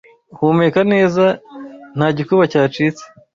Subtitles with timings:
[0.37, 1.25] Humeka neza
[1.97, 3.03] ntagikuba cyacitse